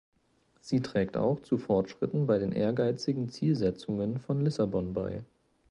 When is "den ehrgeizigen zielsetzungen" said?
2.39-4.17